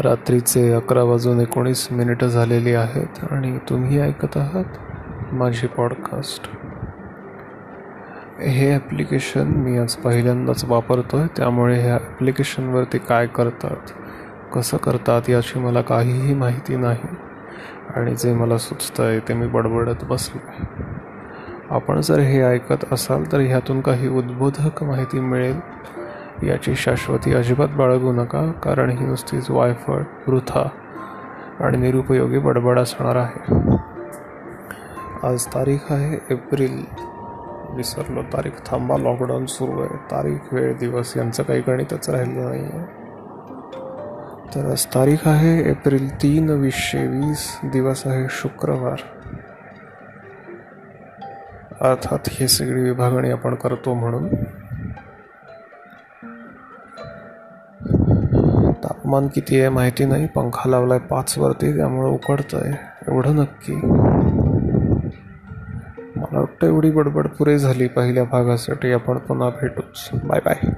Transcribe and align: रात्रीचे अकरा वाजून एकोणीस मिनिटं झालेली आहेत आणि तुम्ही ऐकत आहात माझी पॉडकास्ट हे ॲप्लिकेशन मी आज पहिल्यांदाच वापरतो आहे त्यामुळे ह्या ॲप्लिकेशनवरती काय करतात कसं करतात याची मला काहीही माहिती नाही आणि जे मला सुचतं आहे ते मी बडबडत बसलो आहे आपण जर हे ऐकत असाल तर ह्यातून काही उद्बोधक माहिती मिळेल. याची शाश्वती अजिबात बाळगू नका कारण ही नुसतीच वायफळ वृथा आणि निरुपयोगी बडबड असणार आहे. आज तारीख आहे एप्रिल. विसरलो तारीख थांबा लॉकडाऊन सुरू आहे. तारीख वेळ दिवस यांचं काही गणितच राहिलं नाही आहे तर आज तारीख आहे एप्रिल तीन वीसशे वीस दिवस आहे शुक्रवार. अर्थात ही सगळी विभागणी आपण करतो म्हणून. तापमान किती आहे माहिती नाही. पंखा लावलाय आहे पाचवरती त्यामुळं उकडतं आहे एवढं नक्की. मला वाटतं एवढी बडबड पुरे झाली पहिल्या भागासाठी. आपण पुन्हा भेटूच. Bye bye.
रात्रीचे 0.00 0.72
अकरा 0.72 1.02
वाजून 1.02 1.40
एकोणीस 1.40 1.88
मिनिटं 1.90 2.26
झालेली 2.26 2.74
आहेत 2.74 3.24
आणि 3.30 3.58
तुम्ही 3.68 4.00
ऐकत 4.00 4.36
आहात 4.36 4.64
माझी 5.32 5.66
पॉडकास्ट 5.66 6.48
हे 8.40 8.74
ॲप्लिकेशन 8.74 9.46
मी 9.46 9.78
आज 9.78 9.94
पहिल्यांदाच 9.94 10.64
वापरतो 10.64 11.16
आहे 11.16 11.26
त्यामुळे 11.36 11.80
ह्या 11.80 11.94
ॲप्लिकेशनवरती 11.94 12.98
काय 12.98 13.26
करतात 13.26 13.90
कसं 14.54 14.76
करतात 14.76 15.30
याची 15.30 15.58
मला 15.58 15.80
काहीही 15.80 16.34
माहिती 16.34 16.76
नाही 16.76 17.16
आणि 17.96 18.14
जे 18.14 18.32
मला 18.32 18.58
सुचतं 18.58 19.04
आहे 19.04 19.18
ते 19.18 19.34
मी 19.34 19.46
बडबडत 19.46 20.04
बसलो 20.04 20.40
आहे 20.48 20.82
आपण 21.70 22.00
जर 22.00 22.18
हे 22.18 22.42
ऐकत 22.42 22.84
असाल 22.92 23.32
तर 23.32 23.40
ह्यातून 23.40 23.80
काही 23.80 24.08
उद्बोधक 24.08 24.84
माहिती 24.84 25.20
मिळेल. 25.20 25.60
याची 26.46 26.74
शाश्वती 26.76 27.34
अजिबात 27.34 27.68
बाळगू 27.68 28.12
नका 28.12 28.50
कारण 28.64 28.90
ही 28.90 29.06
नुसतीच 29.06 29.50
वायफळ 29.50 30.02
वृथा 30.26 30.68
आणि 31.60 31.76
निरुपयोगी 31.76 32.38
बडबड 32.38 32.78
असणार 32.78 33.16
आहे. 33.16 33.54
आज 35.22 35.46
तारीख 35.46 35.92
आहे 35.92 36.18
एप्रिल. 36.30 36.84
विसरलो 37.76 38.22
तारीख 38.22 38.60
थांबा 38.66 38.96
लॉकडाऊन 38.96 39.46
सुरू 39.46 39.80
आहे. 39.80 39.96
तारीख 40.10 40.52
वेळ 40.52 40.76
दिवस 40.78 41.16
यांचं 41.16 41.42
काही 41.42 41.60
गणितच 41.60 42.10
राहिलं 42.10 42.48
नाही 42.50 42.62
आहे 42.62 42.82
तर 44.54 44.70
आज 44.70 44.84
तारीख 44.86 45.28
आहे 45.28 45.70
एप्रिल 45.70 46.08
तीन 46.22 46.50
वीसशे 46.50 47.06
वीस 47.06 47.58
दिवस 47.64 48.06
आहे 48.06 48.26
शुक्रवार. 48.30 49.00
अर्थात 51.80 52.28
ही 52.28 52.48
सगळी 52.48 52.82
विभागणी 52.82 53.30
आपण 53.30 53.54
करतो 53.54 53.94
म्हणून. 53.94 54.28
तापमान 59.04 59.28
किती 59.34 59.60
आहे 59.60 59.68
माहिती 59.68 60.04
नाही. 60.04 60.26
पंखा 60.26 60.70
लावलाय 60.70 60.98
आहे 60.98 61.08
पाचवरती 61.08 61.76
त्यामुळं 61.76 62.08
उकडतं 62.08 62.58
आहे 62.58 62.72
एवढं 63.12 63.36
नक्की. 63.36 63.74
मला 66.16 66.38
वाटतं 66.38 66.66
एवढी 66.66 66.90
बडबड 66.90 67.26
पुरे 67.26 67.58
झाली 67.58 67.88
पहिल्या 67.88 68.24
भागासाठी. 68.24 68.92
आपण 68.92 69.18
पुन्हा 69.18 69.48
भेटूच. 69.48 70.08
Bye 70.24 70.40
bye. 70.44 70.68